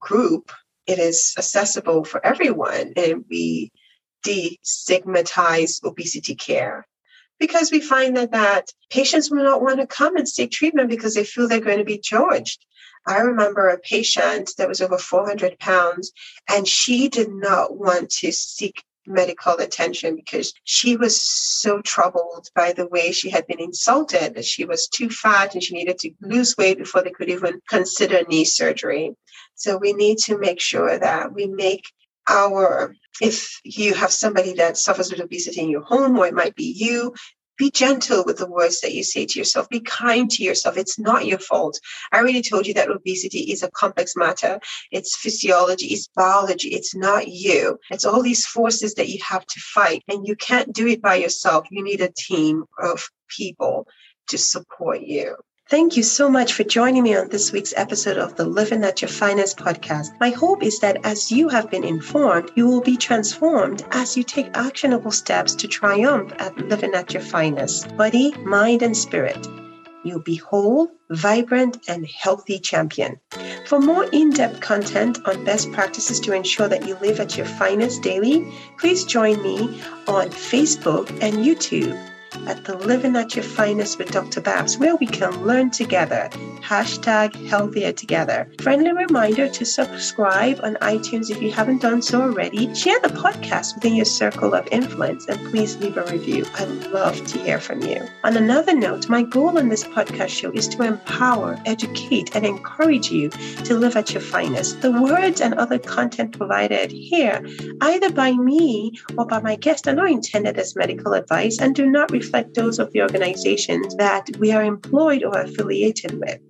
group 0.00 0.50
it 0.86 0.98
is 0.98 1.34
accessible 1.36 2.04
for 2.04 2.24
everyone 2.24 2.92
and 2.96 3.24
we 3.28 3.72
destigmatize 4.24 5.82
obesity 5.84 6.34
care 6.34 6.86
because 7.38 7.70
we 7.70 7.80
find 7.80 8.16
that, 8.16 8.32
that 8.32 8.72
patients 8.90 9.30
will 9.30 9.44
not 9.44 9.62
want 9.62 9.80
to 9.80 9.86
come 9.86 10.16
and 10.16 10.28
seek 10.28 10.50
treatment 10.50 10.88
because 10.88 11.14
they 11.14 11.24
feel 11.24 11.48
they're 11.48 11.60
going 11.60 11.78
to 11.78 11.84
be 11.84 11.98
judged. 11.98 12.64
I 13.06 13.18
remember 13.18 13.68
a 13.68 13.78
patient 13.78 14.52
that 14.58 14.68
was 14.68 14.80
over 14.80 14.98
400 14.98 15.58
pounds 15.58 16.12
and 16.48 16.66
she 16.66 17.08
did 17.08 17.30
not 17.30 17.76
want 17.76 18.10
to 18.10 18.32
seek 18.32 18.82
medical 19.06 19.54
attention 19.54 20.16
because 20.16 20.52
she 20.64 20.96
was 20.96 21.20
so 21.20 21.80
troubled 21.82 22.48
by 22.54 22.72
the 22.72 22.86
way 22.86 23.12
she 23.12 23.30
had 23.30 23.46
been 23.46 23.60
insulted 23.60 24.34
that 24.34 24.44
she 24.44 24.64
was 24.64 24.88
too 24.88 25.10
fat 25.10 25.54
and 25.54 25.62
she 25.62 25.74
needed 25.74 25.98
to 25.98 26.10
lose 26.20 26.56
weight 26.56 26.78
before 26.78 27.02
they 27.02 27.10
could 27.10 27.28
even 27.28 27.60
consider 27.68 28.22
knee 28.28 28.44
surgery. 28.44 29.14
So 29.54 29.76
we 29.76 29.92
need 29.92 30.18
to 30.18 30.38
make 30.38 30.60
sure 30.60 30.98
that 30.98 31.32
we 31.32 31.46
make 31.46 31.90
our 32.28 32.94
if 33.20 33.60
you 33.64 33.94
have 33.94 34.12
somebody 34.12 34.54
that 34.54 34.76
suffers 34.76 35.10
with 35.10 35.20
obesity 35.20 35.60
in 35.60 35.70
your 35.70 35.82
home 35.82 36.18
or 36.18 36.26
it 36.26 36.34
might 36.34 36.54
be 36.54 36.74
you 36.76 37.14
be 37.56 37.70
gentle 37.70 38.24
with 38.24 38.38
the 38.38 38.48
words 38.48 38.80
that 38.80 38.94
you 38.94 39.02
say 39.02 39.26
to 39.26 39.38
yourself. 39.38 39.68
Be 39.68 39.80
kind 39.80 40.30
to 40.30 40.42
yourself. 40.42 40.76
It's 40.76 40.98
not 40.98 41.26
your 41.26 41.38
fault. 41.38 41.80
I 42.12 42.18
already 42.18 42.42
told 42.42 42.66
you 42.66 42.74
that 42.74 42.90
obesity 42.90 43.50
is 43.52 43.62
a 43.62 43.70
complex 43.70 44.14
matter. 44.16 44.60
It's 44.90 45.16
physiology, 45.16 45.86
it's 45.86 46.08
biology. 46.08 46.68
It's 46.68 46.94
not 46.94 47.28
you. 47.28 47.78
It's 47.90 48.04
all 48.04 48.22
these 48.22 48.46
forces 48.46 48.94
that 48.94 49.08
you 49.08 49.18
have 49.28 49.46
to 49.46 49.60
fight. 49.60 50.02
And 50.08 50.26
you 50.26 50.36
can't 50.36 50.72
do 50.72 50.86
it 50.86 51.02
by 51.02 51.16
yourself. 51.16 51.66
You 51.70 51.82
need 51.82 52.00
a 52.00 52.12
team 52.12 52.64
of 52.78 53.08
people 53.28 53.86
to 54.28 54.38
support 54.38 55.00
you. 55.02 55.36
Thank 55.68 55.96
you 55.96 56.04
so 56.04 56.30
much 56.30 56.52
for 56.52 56.62
joining 56.62 57.02
me 57.02 57.16
on 57.16 57.28
this 57.28 57.50
week's 57.50 57.74
episode 57.76 58.18
of 58.18 58.36
the 58.36 58.44
Living 58.44 58.84
at 58.84 59.02
Your 59.02 59.08
Finest 59.08 59.58
podcast. 59.58 60.10
My 60.20 60.30
hope 60.30 60.62
is 60.62 60.78
that 60.78 61.04
as 61.04 61.32
you 61.32 61.48
have 61.48 61.72
been 61.72 61.82
informed, 61.82 62.52
you 62.54 62.68
will 62.68 62.82
be 62.82 62.96
transformed 62.96 63.84
as 63.90 64.16
you 64.16 64.22
take 64.22 64.56
actionable 64.56 65.10
steps 65.10 65.56
to 65.56 65.66
triumph 65.66 66.32
at 66.38 66.56
living 66.56 66.94
at 66.94 67.12
your 67.12 67.22
finest, 67.22 67.96
body, 67.96 68.32
mind, 68.44 68.82
and 68.82 68.96
spirit. 68.96 69.44
You'll 70.04 70.20
be 70.20 70.36
whole, 70.36 70.88
vibrant, 71.10 71.78
and 71.88 72.06
healthy 72.06 72.60
champion. 72.60 73.18
For 73.66 73.80
more 73.80 74.04
in 74.04 74.30
depth 74.30 74.60
content 74.60 75.18
on 75.26 75.44
best 75.44 75.72
practices 75.72 76.20
to 76.20 76.32
ensure 76.32 76.68
that 76.68 76.86
you 76.86 76.96
live 77.00 77.18
at 77.18 77.36
your 77.36 77.46
finest 77.46 78.04
daily, 78.04 78.46
please 78.78 79.04
join 79.04 79.42
me 79.42 79.82
on 80.06 80.28
Facebook 80.28 81.10
and 81.20 81.38
YouTube 81.38 82.00
at 82.46 82.64
the 82.64 82.76
Living 82.76 83.16
at 83.16 83.34
Your 83.34 83.44
Finest 83.44 83.98
with 83.98 84.10
Dr. 84.10 84.40
Babs, 84.40 84.78
where 84.78 84.96
we 84.96 85.06
can 85.06 85.44
learn 85.44 85.70
together. 85.70 86.28
Hashtag 86.62 87.34
healthier 87.48 87.92
together. 87.92 88.48
Friendly 88.60 88.92
reminder 88.92 89.48
to 89.48 89.64
subscribe 89.64 90.60
on 90.62 90.74
iTunes 90.76 91.30
if 91.30 91.40
you 91.40 91.52
haven't 91.52 91.82
done 91.82 92.02
so 92.02 92.22
already. 92.22 92.74
Share 92.74 92.98
the 93.00 93.08
podcast 93.08 93.74
within 93.76 93.94
your 93.94 94.04
circle 94.04 94.54
of 94.54 94.66
influence 94.72 95.26
and 95.26 95.38
please 95.50 95.76
leave 95.78 95.96
a 95.96 96.04
review. 96.04 96.44
I'd 96.54 96.68
love 96.92 97.24
to 97.26 97.38
hear 97.38 97.60
from 97.60 97.82
you. 97.82 98.06
On 98.24 98.36
another 98.36 98.74
note, 98.74 99.08
my 99.08 99.22
goal 99.22 99.58
in 99.58 99.68
this 99.68 99.84
podcast 99.84 100.28
show 100.28 100.50
is 100.52 100.68
to 100.68 100.82
empower, 100.82 101.58
educate, 101.66 102.34
and 102.34 102.44
encourage 102.44 103.10
you 103.10 103.30
to 103.30 103.74
live 103.74 103.96
at 103.96 104.12
your 104.12 104.22
finest. 104.22 104.80
The 104.82 104.92
words 104.92 105.40
and 105.40 105.54
other 105.54 105.78
content 105.78 106.36
provided 106.36 106.90
here, 106.90 107.46
either 107.80 108.10
by 108.10 108.32
me 108.32 108.92
or 109.16 109.26
by 109.26 109.40
my 109.40 109.56
guest, 109.56 109.86
are 109.88 109.94
not 109.94 110.10
intended 110.10 110.58
as 110.58 110.76
medical 110.76 111.14
advice 111.14 111.58
and 111.60 111.74
do 111.74 111.86
not 111.86 112.10
reflect 112.18 112.54
those 112.54 112.78
of 112.78 112.92
the 112.92 113.02
organizations 113.02 113.94
that 113.96 114.24
we 114.38 114.52
are 114.52 114.64
employed 114.64 115.22
or 115.24 115.38
affiliated 115.40 116.18
with. 116.20 116.40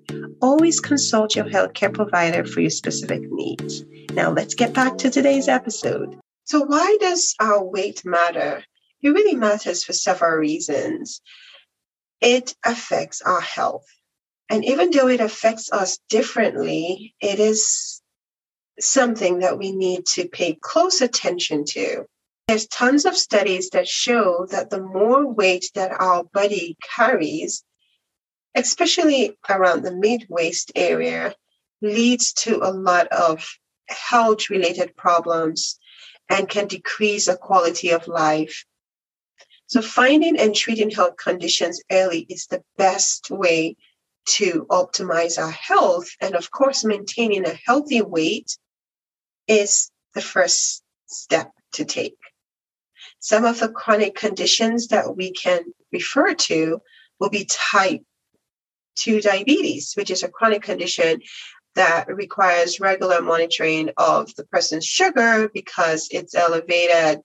Always 0.40 0.80
consult 0.80 1.36
your 1.36 1.46
healthcare 1.46 1.92
provider 1.92 2.44
for 2.44 2.60
your 2.60 2.70
specific 2.70 3.22
needs. 3.22 3.84
Now, 4.12 4.30
let's 4.30 4.54
get 4.54 4.72
back 4.72 4.98
to 4.98 5.10
today's 5.10 5.48
episode. 5.48 6.18
So, 6.44 6.60
why 6.64 6.96
does 7.00 7.34
our 7.40 7.62
weight 7.64 8.04
matter? 8.04 8.62
It 9.02 9.10
really 9.10 9.36
matters 9.36 9.84
for 9.84 9.92
several 9.92 10.36
reasons. 10.36 11.20
It 12.20 12.54
affects 12.64 13.20
our 13.22 13.40
health. 13.40 13.86
And 14.48 14.64
even 14.64 14.90
though 14.90 15.08
it 15.08 15.20
affects 15.20 15.70
us 15.72 15.98
differently, 16.08 17.14
it 17.20 17.40
is 17.40 18.00
something 18.78 19.40
that 19.40 19.58
we 19.58 19.72
need 19.72 20.06
to 20.14 20.28
pay 20.28 20.58
close 20.60 21.00
attention 21.00 21.64
to. 21.64 22.06
There's 22.48 22.68
tons 22.68 23.04
of 23.06 23.16
studies 23.16 23.70
that 23.70 23.88
show 23.88 24.46
that 24.52 24.70
the 24.70 24.80
more 24.80 25.26
weight 25.26 25.68
that 25.74 25.90
our 25.90 26.22
body 26.22 26.76
carries, 26.94 27.64
especially 28.54 29.36
around 29.48 29.82
the 29.82 29.92
mid 29.92 30.26
waist 30.28 30.70
area, 30.76 31.34
leads 31.82 32.32
to 32.34 32.60
a 32.62 32.70
lot 32.70 33.08
of 33.08 33.44
health 33.88 34.48
related 34.48 34.96
problems 34.96 35.80
and 36.28 36.48
can 36.48 36.68
decrease 36.68 37.26
the 37.26 37.36
quality 37.36 37.90
of 37.90 38.06
life. 38.06 38.64
So, 39.66 39.82
finding 39.82 40.38
and 40.38 40.54
treating 40.54 40.90
health 40.90 41.16
conditions 41.16 41.82
early 41.90 42.26
is 42.28 42.46
the 42.46 42.62
best 42.76 43.28
way 43.28 43.76
to 44.36 44.66
optimize 44.70 45.36
our 45.36 45.50
health. 45.50 46.10
And 46.20 46.36
of 46.36 46.52
course, 46.52 46.84
maintaining 46.84 47.44
a 47.44 47.58
healthy 47.66 48.02
weight 48.02 48.56
is 49.48 49.90
the 50.14 50.22
first 50.22 50.84
step 51.08 51.50
to 51.72 51.84
take. 51.84 52.16
Some 53.26 53.44
of 53.44 53.58
the 53.58 53.68
chronic 53.68 54.14
conditions 54.14 54.86
that 54.86 55.16
we 55.16 55.32
can 55.32 55.64
refer 55.90 56.32
to 56.32 56.80
will 57.18 57.28
be 57.28 57.44
type 57.46 58.02
2 58.98 59.20
diabetes, 59.20 59.94
which 59.94 60.12
is 60.12 60.22
a 60.22 60.28
chronic 60.28 60.62
condition 60.62 61.22
that 61.74 62.06
requires 62.06 62.78
regular 62.78 63.20
monitoring 63.20 63.90
of 63.96 64.32
the 64.36 64.44
person's 64.44 64.86
sugar 64.86 65.48
because 65.52 66.06
it's 66.12 66.36
elevated 66.36 67.20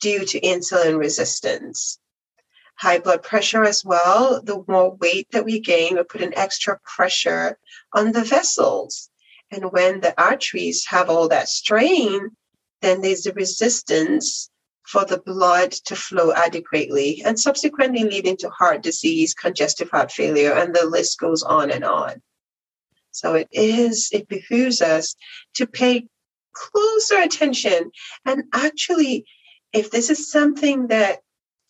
due 0.00 0.24
to 0.24 0.40
insulin 0.40 0.98
resistance. 0.98 1.98
High 2.76 3.00
blood 3.00 3.22
pressure 3.22 3.62
as 3.62 3.84
well. 3.84 4.40
The 4.40 4.64
more 4.66 4.96
weight 5.02 5.28
that 5.32 5.44
we 5.44 5.60
gain 5.60 5.96
will 5.96 6.04
put 6.04 6.22
an 6.22 6.32
extra 6.34 6.80
pressure 6.82 7.58
on 7.92 8.12
the 8.12 8.24
vessels. 8.24 9.10
And 9.50 9.70
when 9.70 10.00
the 10.00 10.18
arteries 10.18 10.86
have 10.86 11.10
all 11.10 11.28
that 11.28 11.50
strain, 11.50 12.30
then 12.80 13.02
there's 13.02 13.24
the 13.24 13.34
resistance 13.34 14.48
for 14.84 15.04
the 15.04 15.18
blood 15.18 15.72
to 15.72 15.96
flow 15.96 16.32
adequately 16.32 17.22
and 17.24 17.38
subsequently 17.38 18.04
leading 18.04 18.36
to 18.38 18.50
heart 18.50 18.82
disease, 18.82 19.34
congestive 19.34 19.90
heart 19.90 20.10
failure, 20.10 20.52
and 20.52 20.74
the 20.74 20.86
list 20.86 21.18
goes 21.18 21.42
on 21.42 21.70
and 21.70 21.84
on. 21.84 22.20
So 23.10 23.34
it 23.34 23.48
is, 23.52 24.10
it 24.12 24.28
behooves 24.28 24.80
us 24.80 25.14
to 25.54 25.66
pay 25.66 26.08
closer 26.52 27.18
attention. 27.18 27.90
And 28.24 28.44
actually, 28.52 29.26
if 29.72 29.90
this 29.90 30.10
is 30.10 30.30
something 30.30 30.88
that 30.88 31.20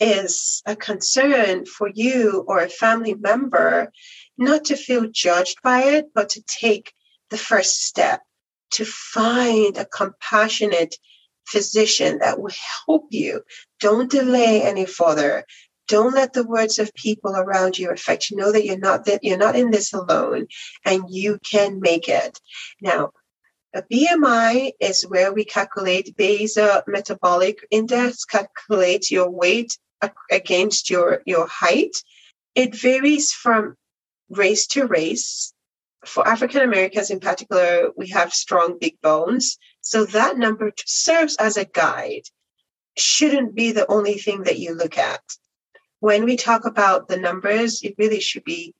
is 0.00 0.62
a 0.66 0.74
concern 0.74 1.64
for 1.64 1.88
you 1.92 2.44
or 2.48 2.58
a 2.58 2.68
family 2.68 3.14
member, 3.14 3.92
not 4.36 4.66
to 4.66 4.76
feel 4.76 5.06
judged 5.08 5.62
by 5.62 5.82
it, 5.82 6.06
but 6.14 6.30
to 6.30 6.42
take 6.42 6.92
the 7.30 7.38
first 7.38 7.84
step 7.84 8.22
to 8.72 8.84
find 8.84 9.76
a 9.76 9.84
compassionate 9.84 10.96
physician 11.46 12.18
that 12.18 12.40
will 12.40 12.52
help 12.86 13.06
you. 13.10 13.42
Don't 13.80 14.10
delay 14.10 14.62
any 14.62 14.86
further. 14.86 15.44
Don't 15.88 16.14
let 16.14 16.32
the 16.32 16.46
words 16.46 16.78
of 16.78 16.94
people 16.94 17.34
around 17.36 17.78
you 17.78 17.90
affect 17.90 18.30
you. 18.30 18.36
Know 18.36 18.52
that 18.52 18.64
you're 18.64 18.78
not 18.78 19.04
that 19.06 19.24
you're 19.24 19.36
not 19.38 19.56
in 19.56 19.70
this 19.70 19.92
alone 19.92 20.46
and 20.84 21.04
you 21.08 21.38
can 21.44 21.80
make 21.80 22.08
it. 22.08 22.38
Now, 22.80 23.12
a 23.74 23.82
BMI 23.82 24.72
is 24.80 25.02
where 25.02 25.32
we 25.32 25.44
calculate 25.44 26.16
basal 26.16 26.82
metabolic 26.86 27.66
index, 27.70 28.24
calculate 28.24 29.10
your 29.10 29.30
weight 29.30 29.78
against 30.30 30.90
your, 30.90 31.22
your 31.24 31.46
height. 31.46 31.96
It 32.54 32.74
varies 32.74 33.32
from 33.32 33.76
race 34.28 34.66
to 34.68 34.86
race. 34.86 35.54
For 36.04 36.26
African 36.26 36.62
Americans 36.62 37.10
in 37.10 37.20
particular, 37.20 37.90
we 37.96 38.08
have 38.08 38.34
strong 38.34 38.78
big 38.78 39.00
bones. 39.00 39.56
So 39.82 40.04
that 40.06 40.38
number 40.38 40.72
serves 40.86 41.36
as 41.36 41.56
a 41.56 41.64
guide, 41.64 42.22
shouldn't 42.96 43.54
be 43.54 43.72
the 43.72 43.90
only 43.90 44.14
thing 44.14 44.44
that 44.44 44.58
you 44.58 44.74
look 44.74 44.96
at. 44.96 45.20
When 46.00 46.24
we 46.24 46.36
talk 46.36 46.64
about 46.64 47.08
the 47.08 47.16
numbers, 47.16 47.82
it 47.82 47.96
really 47.98 48.20
should 48.20 48.44
be 48.44 48.74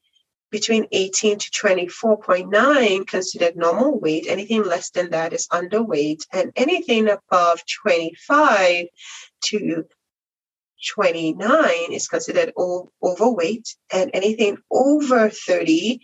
between 0.50 0.86
18 0.92 1.38
to 1.38 1.50
24.9 1.50 3.06
considered 3.06 3.56
normal 3.56 3.98
weight. 3.98 4.26
Anything 4.28 4.62
less 4.62 4.90
than 4.90 5.10
that 5.10 5.32
is 5.32 5.48
underweight, 5.48 6.26
and 6.32 6.52
anything 6.56 7.08
above 7.08 7.62
25 7.82 8.86
to 9.46 9.84
29 10.94 11.92
is 11.92 12.06
considered 12.06 12.52
overweight, 13.02 13.76
and 13.92 14.10
anything 14.14 14.58
over 14.70 15.30
30 15.30 16.00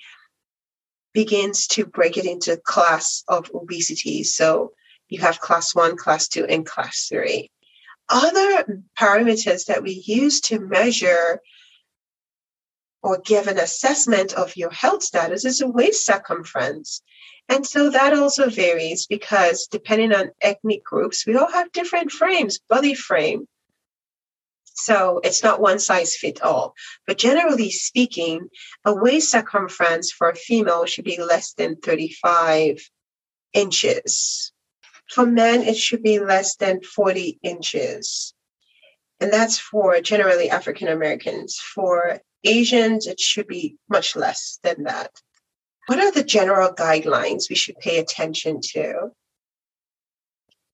begins 1.13 1.67
to 1.69 1.87
break 1.87 2.17
it 2.17 2.25
into 2.25 2.57
class 2.57 3.23
of 3.29 3.51
obesity. 3.55 4.25
So 4.25 4.73
you 5.09 5.21
have 5.21 5.41
class 5.41 5.75
one, 5.75 5.97
class 5.97 6.29
two, 6.29 6.45
and 6.45 6.67
class 6.67 7.07
three. 7.09 7.51
Other 8.09 8.83
parameters 8.99 9.67
that 9.67 9.83
we 9.83 10.03
use 10.07 10.41
to 10.43 10.61
measure 10.61 11.41
or 13.03 13.19
give 13.19 13.47
an 13.47 13.59
assessment 13.59 14.33
of 14.33 14.57
your 14.57 14.71
health 14.71 15.03
status 15.03 15.45
is 15.45 15.61
a 15.61 15.69
waist 15.69 16.05
circumference. 16.05 17.03
And 17.49 17.67
so 17.67 17.91
that 17.91 18.13
also 18.13 18.51
varies 18.51 19.07
because 19.07 19.69
depending 19.71 20.13
on 20.13 20.31
ethnic 20.41 20.85
groups, 20.85 21.27
we 21.27 21.37
all 21.37 21.51
have 21.51 21.73
different 21.73 22.11
frames, 22.11 22.59
body 22.69 22.95
frame. 22.95 23.47
So 24.65 25.21
it's 25.25 25.43
not 25.43 25.61
one 25.61 25.79
size 25.79 26.17
fit 26.17 26.43
all. 26.43 26.75
But 27.07 27.19
generally 27.19 27.71
speaking, 27.71 28.49
a 28.85 28.95
waist 28.95 29.31
circumference 29.31 30.13
for 30.13 30.31
a 30.31 30.37
female 30.37 30.87
should 30.87 31.05
be 31.05 31.21
less 31.21 31.53
than 31.55 31.77
35 31.77 32.79
inches. 33.55 34.53
For 35.11 35.25
men, 35.25 35.63
it 35.63 35.77
should 35.77 36.03
be 36.03 36.19
less 36.19 36.57
than 36.57 36.83
40 36.83 37.39
inches. 37.43 38.35
And 39.21 39.33
that's 39.33 39.59
for 39.59 40.01
generally 40.01 40.51
African 40.51 40.89
Americans. 40.89 41.59
For 41.75 42.21
Asians, 42.45 43.07
it 43.07 43.19
should 43.19 43.47
be 43.47 43.77
much 43.89 44.15
less 44.15 44.59
than 44.63 44.85
that. 44.85 45.11
What 45.87 45.99
are 45.99 46.13
the 46.13 46.23
general 46.23 46.73
guidelines 46.75 47.49
we 47.49 47.57
should 47.57 47.79
pay 47.79 47.99
attention 47.99 48.61
to? 48.73 49.11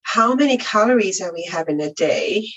How 0.02 0.34
many 0.34 0.58
calories 0.58 1.20
are 1.20 1.32
we 1.32 1.44
having 1.44 1.80
a 1.80 1.92
day? 1.92 2.48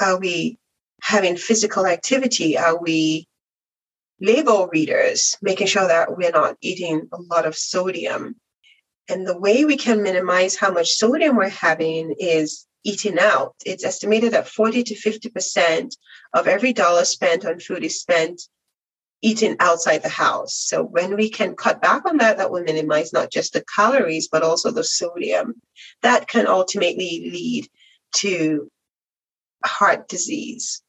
Are 0.00 0.18
we 0.18 0.58
having 1.02 1.36
physical 1.36 1.86
activity? 1.86 2.58
Are 2.58 2.80
we 2.80 3.28
label 4.20 4.68
readers, 4.68 5.36
making 5.42 5.66
sure 5.66 5.86
that 5.86 6.16
we're 6.16 6.30
not 6.30 6.56
eating 6.60 7.08
a 7.12 7.20
lot 7.20 7.46
of 7.46 7.56
sodium? 7.56 8.36
And 9.08 9.26
the 9.26 9.38
way 9.38 9.64
we 9.64 9.76
can 9.76 10.02
minimize 10.02 10.56
how 10.56 10.70
much 10.70 10.92
sodium 10.92 11.36
we're 11.36 11.48
having 11.48 12.14
is 12.18 12.66
eating 12.84 13.18
out. 13.18 13.54
It's 13.64 13.84
estimated 13.84 14.32
that 14.32 14.48
40 14.48 14.82
to 14.84 14.94
50% 14.94 15.96
of 16.34 16.46
every 16.46 16.72
dollar 16.72 17.04
spent 17.04 17.44
on 17.44 17.58
food 17.58 17.84
is 17.84 18.00
spent 18.00 18.42
eating 19.20 19.56
outside 19.60 20.02
the 20.02 20.08
house. 20.08 20.54
So 20.54 20.84
when 20.84 21.16
we 21.16 21.28
can 21.28 21.56
cut 21.56 21.82
back 21.82 22.04
on 22.06 22.18
that, 22.18 22.36
that 22.36 22.50
will 22.50 22.62
minimize 22.62 23.12
not 23.12 23.32
just 23.32 23.52
the 23.52 23.64
calories, 23.74 24.28
but 24.28 24.42
also 24.42 24.70
the 24.70 24.84
sodium. 24.84 25.54
That 26.02 26.28
can 26.28 26.46
ultimately 26.46 27.30
lead 27.32 27.68
to 28.16 28.70
heart 29.64 30.08
disease. 30.08 30.82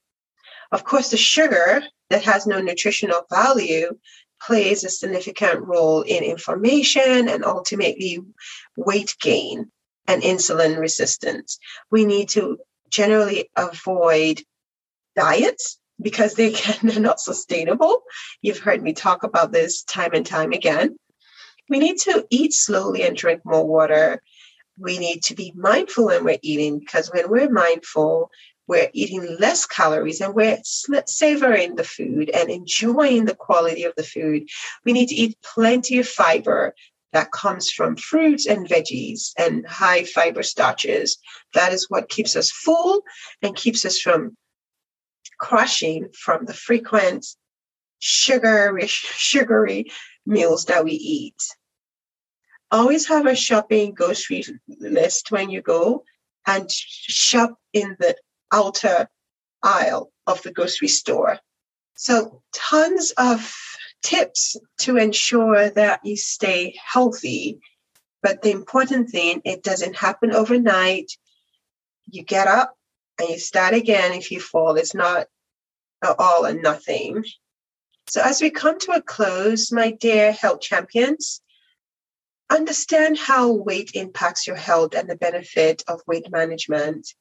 Of 0.71 0.83
course, 0.83 1.09
the 1.09 1.17
sugar 1.17 1.81
that 2.11 2.23
has 2.23 2.45
no 2.45 2.61
nutritional 2.61 3.25
value 3.31 3.97
plays 4.41 4.83
a 4.83 4.89
significant 4.89 5.65
role 5.65 6.01
in 6.01 6.23
inflammation 6.23 7.27
and 7.29 7.43
ultimately 7.43 8.19
weight 8.75 9.15
gain 9.21 9.71
and 10.07 10.23
insulin 10.23 10.79
resistance. 10.79 11.59
We 11.91 12.05
need 12.05 12.29
to 12.29 12.59
generally 12.89 13.49
avoid 13.55 14.41
diets 15.15 15.77
because 16.01 16.33
they 16.33 16.51
can, 16.53 16.87
they're 16.87 16.99
not 16.99 17.19
sustainable. 17.19 18.03
You've 18.41 18.59
heard 18.59 18.81
me 18.81 18.93
talk 18.93 19.23
about 19.23 19.51
this 19.51 19.83
time 19.83 20.11
and 20.13 20.25
time 20.25 20.51
again. 20.51 20.97
We 21.69 21.79
need 21.79 21.97
to 21.99 22.25
eat 22.31 22.53
slowly 22.53 23.03
and 23.03 23.15
drink 23.15 23.41
more 23.45 23.65
water. 23.65 24.21
We 24.77 24.97
need 24.97 25.23
to 25.23 25.35
be 25.35 25.53
mindful 25.55 26.05
when 26.05 26.23
we're 26.23 26.39
eating 26.41 26.79
because 26.79 27.11
when 27.13 27.29
we're 27.29 27.51
mindful, 27.51 28.31
we're 28.69 28.89
eating 28.93 29.37
less 29.39 29.65
calories 29.65 30.21
and 30.21 30.35
we're 30.35 30.59
savoring 30.63 31.75
the 31.75 31.83
food 31.83 32.29
and 32.29 32.51
enjoying 32.51 33.25
the 33.25 33.35
quality 33.35 33.83
of 33.83 33.93
the 33.97 34.03
food. 34.03 34.47
We 34.85 34.93
need 34.93 35.07
to 35.07 35.15
eat 35.15 35.37
plenty 35.43 35.97
of 35.97 36.07
fiber 36.07 36.75
that 37.11 37.31
comes 37.31 37.71
from 37.71 37.95
fruits 37.95 38.45
and 38.45 38.69
veggies 38.69 39.31
and 39.39 39.67
high 39.67 40.03
fiber 40.03 40.43
starches. 40.43 41.17
That 41.55 41.73
is 41.73 41.89
what 41.89 42.09
keeps 42.09 42.35
us 42.35 42.51
full 42.51 43.01
and 43.41 43.55
keeps 43.55 43.85
us 43.85 43.99
from 43.99 44.37
crushing 45.39 46.09
from 46.13 46.45
the 46.45 46.53
frequent 46.53 47.25
sugary, 47.97 48.85
sugary 48.87 49.85
meals 50.27 50.65
that 50.65 50.85
we 50.85 50.91
eat. 50.91 51.41
Always 52.69 53.07
have 53.07 53.25
a 53.25 53.35
shopping 53.35 53.95
grocery 53.95 54.43
list 54.67 55.31
when 55.31 55.49
you 55.49 55.63
go 55.63 56.03
and 56.45 56.69
shop 56.69 57.55
in 57.73 57.97
the 57.99 58.15
outer 58.51 59.09
aisle 59.63 60.11
of 60.27 60.41
the 60.43 60.51
grocery 60.51 60.87
store. 60.87 61.39
So, 61.95 62.41
tons 62.53 63.11
of 63.17 63.53
tips 64.01 64.55
to 64.79 64.97
ensure 64.97 65.69
that 65.71 66.01
you 66.05 66.15
stay 66.15 66.75
healthy. 66.83 67.59
But 68.21 68.41
the 68.41 68.51
important 68.51 69.09
thing, 69.09 69.41
it 69.43 69.63
doesn't 69.63 69.95
happen 69.95 70.31
overnight. 70.31 71.11
You 72.09 72.23
get 72.23 72.47
up, 72.47 72.75
and 73.19 73.29
you 73.29 73.39
start 73.39 73.73
again 73.73 74.13
if 74.13 74.31
you 74.31 74.39
fall. 74.39 74.75
It's 74.75 74.95
not 74.95 75.27
all 76.01 76.45
or 76.45 76.53
nothing. 76.53 77.25
So, 78.07 78.21
as 78.21 78.41
we 78.41 78.49
come 78.49 78.79
to 78.79 78.93
a 78.93 79.01
close, 79.01 79.71
my 79.71 79.91
dear 79.91 80.31
health 80.31 80.61
champions, 80.61 81.41
understand 82.49 83.17
how 83.17 83.51
weight 83.51 83.91
impacts 83.93 84.47
your 84.47 84.55
health 84.55 84.95
and 84.95 85.09
the 85.09 85.15
benefit 85.15 85.83
of 85.87 86.01
weight 86.07 86.31
management. 86.31 87.13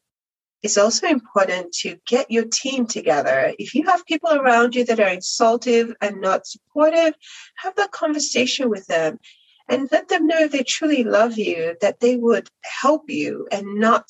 It's 0.63 0.79
also 0.79 1.07
important 1.07 1.73
to 1.81 1.99
get 2.07 2.31
your 2.31 2.45
team 2.45 2.87
together. 2.87 3.55
If 3.59 3.75
you 3.75 3.85
have 3.85 4.05
people 4.07 4.33
around 4.33 4.75
you 4.75 4.85
that 4.87 4.99
are 4.99 5.09
insultive 5.09 5.95
and 6.01 6.21
not 6.21 6.47
supportive, 6.47 7.15
have 7.57 7.77
that 7.77 7.93
conversation 7.93 8.69
with 8.69 8.87
them 8.87 9.21
and 9.69 9.89
let 9.93 10.09
them 10.09 10.27
know 10.27 10.41
if 10.41 10.53
they 10.53 10.65
truly 10.65 11.05
love 11.05 11.39
you, 11.39 11.77
that 11.81 12.01
they 12.01 12.17
would 12.17 12.49
help 12.63 13.09
you 13.09 13.47
and 13.53 13.79
not 13.79 14.09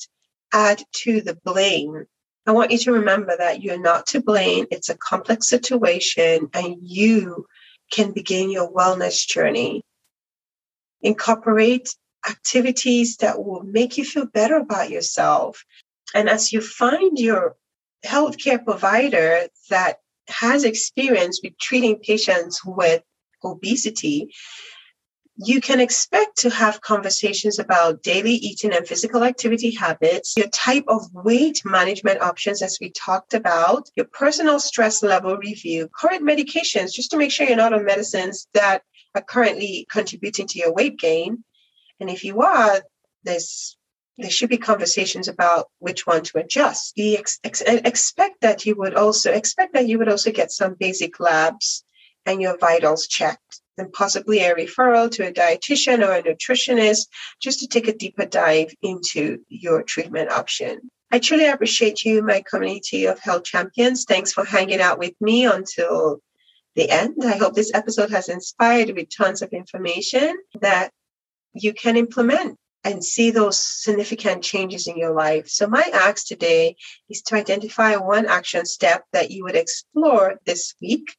add 0.51 0.81
to 1.03 1.21
the 1.21 1.35
blame. 1.35 2.05
I 2.47 2.51
want 2.51 2.71
you 2.71 2.79
to 2.79 2.93
remember 2.93 3.35
that 3.37 3.61
you're 3.61 3.79
not 3.79 4.07
to 4.07 4.21
blame. 4.21 4.65
It's 4.71 4.89
a 4.89 4.97
complex 4.97 5.47
situation 5.47 6.49
and 6.53 6.77
you 6.81 7.45
can 7.91 8.11
begin 8.11 8.49
your 8.49 8.71
wellness 8.71 9.27
journey. 9.27 9.83
Incorporate 11.01 11.95
activities 12.27 13.17
that 13.17 13.43
will 13.43 13.61
make 13.63 13.97
you 13.97 14.03
feel 14.03 14.25
better 14.25 14.57
about 14.57 14.89
yourself. 14.89 15.63
And 16.13 16.29
as 16.29 16.51
you 16.51 16.61
find 16.61 17.17
your 17.17 17.55
healthcare 18.05 18.63
provider 18.63 19.47
that 19.69 19.97
has 20.27 20.63
experience 20.63 21.41
with 21.43 21.57
treating 21.57 21.97
patients 21.99 22.61
with 22.63 23.03
obesity, 23.43 24.33
you 25.41 25.61
can 25.61 25.79
expect 25.79 26.37
to 26.39 26.49
have 26.49 26.81
conversations 26.81 27.59
about 27.59 28.03
daily 28.03 28.33
eating 28.33 28.73
and 28.73 28.85
physical 28.85 29.23
activity 29.23 29.71
habits, 29.71 30.35
your 30.35 30.49
type 30.49 30.83
of 30.89 31.13
weight 31.13 31.61
management 31.63 32.21
options, 32.21 32.61
as 32.61 32.77
we 32.81 32.91
talked 32.91 33.33
about, 33.33 33.89
your 33.95 34.05
personal 34.05 34.59
stress 34.59 35.01
level 35.01 35.37
review, 35.37 35.87
current 35.95 36.23
medications, 36.23 36.91
just 36.91 37.11
to 37.11 37.17
make 37.17 37.31
sure 37.31 37.47
you're 37.47 37.55
not 37.55 37.73
on 37.73 37.85
medicines 37.85 38.47
that 38.53 38.83
are 39.15 39.21
currently 39.21 39.87
contributing 39.89 40.45
to 40.45 40.59
your 40.59 40.73
weight 40.73 40.99
gain. 40.99 41.43
And 42.01 42.09
if 42.09 42.25
you 42.25 42.41
are, 42.41 42.81
there's 43.23 43.77
there 44.19 44.29
should 44.29 44.49
be 44.49 44.57
conversations 44.57 45.27
about 45.27 45.69
which 45.79 46.05
one 46.05 46.23
to 46.23 46.39
adjust. 46.39 46.95
Be 46.95 47.17
ex- 47.17 47.39
ex- 47.43 47.61
expect 47.61 48.41
that 48.41 48.65
you 48.65 48.75
would 48.75 48.93
also 48.93 49.31
expect 49.31 49.73
that 49.73 49.87
you 49.87 49.97
would 49.97 50.09
also 50.09 50.31
get 50.31 50.51
some 50.51 50.75
basic 50.77 51.19
labs 51.19 51.83
and 52.25 52.41
your 52.41 52.57
vitals 52.57 53.07
checked 53.07 53.61
and 53.77 53.91
possibly 53.93 54.39
a 54.39 54.53
referral 54.53 55.09
to 55.09 55.27
a 55.27 55.31
dietitian 55.31 56.05
or 56.05 56.11
a 56.11 56.21
nutritionist 56.21 57.07
just 57.41 57.61
to 57.61 57.67
take 57.67 57.87
a 57.87 57.95
deeper 57.95 58.25
dive 58.25 58.73
into 58.81 59.39
your 59.47 59.83
treatment 59.83 60.29
option. 60.29 60.91
I 61.11 61.19
truly 61.19 61.47
appreciate 61.47 62.03
you, 62.03 62.21
my 62.21 62.43
community 62.47 63.05
of 63.05 63.19
health 63.19 63.45
champions. 63.45 64.03
Thanks 64.03 64.33
for 64.33 64.43
hanging 64.43 64.81
out 64.81 64.99
with 64.99 65.13
me 65.21 65.45
until 65.45 66.19
the 66.75 66.89
end. 66.89 67.15
I 67.23 67.37
hope 67.37 67.55
this 67.55 67.73
episode 67.73 68.11
has 68.11 68.29
inspired 68.29 68.91
with 68.95 69.15
tons 69.15 69.41
of 69.41 69.49
information 69.49 70.37
that 70.61 70.91
you 71.53 71.73
can 71.73 71.97
implement 71.97 72.59
and 72.83 73.03
see 73.03 73.31
those 73.31 73.63
significant 73.63 74.43
changes 74.43 74.87
in 74.87 74.97
your 74.97 75.13
life. 75.13 75.47
So, 75.49 75.67
my 75.67 75.89
ask 75.93 76.25
today 76.25 76.75
is 77.09 77.21
to 77.23 77.35
identify 77.35 77.95
one 77.95 78.25
action 78.25 78.65
step 78.65 79.03
that 79.13 79.31
you 79.31 79.43
would 79.43 79.55
explore 79.55 80.39
this 80.45 80.73
week 80.81 81.15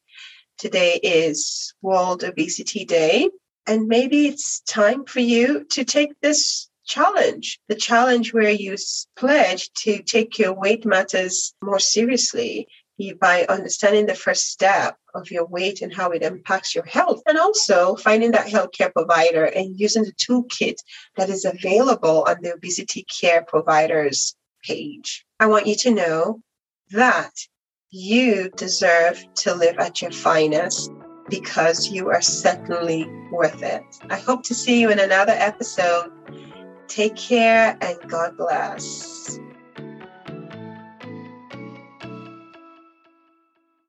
Today 0.61 0.99
is 1.01 1.73
World 1.81 2.23
Obesity 2.23 2.85
Day, 2.85 3.31
and 3.65 3.87
maybe 3.87 4.27
it's 4.27 4.59
time 4.59 5.05
for 5.05 5.19
you 5.19 5.65
to 5.71 5.83
take 5.83 6.11
this 6.21 6.69
challenge 6.85 7.59
the 7.67 7.73
challenge 7.73 8.31
where 8.31 8.51
you 8.51 8.75
pledge 9.15 9.71
to 9.73 10.03
take 10.03 10.37
your 10.37 10.53
weight 10.53 10.85
matters 10.85 11.55
more 11.63 11.79
seriously 11.79 12.67
by 13.19 13.45
understanding 13.49 14.05
the 14.05 14.15
first 14.15 14.49
step 14.49 14.97
of 15.15 15.31
your 15.31 15.45
weight 15.45 15.81
and 15.81 15.93
how 15.93 16.11
it 16.11 16.21
impacts 16.21 16.75
your 16.75 16.85
health, 16.85 17.21
and 17.27 17.37
also 17.37 17.95
finding 17.95 18.31
that 18.31 18.47
healthcare 18.47 18.93
provider 18.93 19.45
and 19.45 19.79
using 19.79 20.03
the 20.03 20.13
toolkit 20.13 20.77
that 21.15 21.29
is 21.29 21.45
available 21.45 22.23
on 22.27 22.37
the 22.41 22.53
obesity 22.53 23.05
care 23.21 23.43
providers 23.43 24.35
page. 24.63 25.25
I 25.39 25.47
want 25.47 25.67
you 25.67 25.75
to 25.77 25.91
know 25.91 26.41
that 26.91 27.31
you 27.89 28.49
deserve 28.55 29.25
to 29.35 29.55
live 29.55 29.77
at 29.79 30.01
your 30.01 30.11
finest 30.11 30.91
because 31.29 31.89
you 31.89 32.09
are 32.09 32.21
certainly 32.21 33.09
worth 33.31 33.63
it. 33.63 33.83
I 34.09 34.17
hope 34.17 34.43
to 34.43 34.53
see 34.53 34.79
you 34.79 34.91
in 34.91 34.99
another 34.99 35.33
episode. 35.35 36.11
Take 36.87 37.15
care 37.15 37.77
and 37.81 37.97
God 38.09 38.37
bless. 38.37 39.39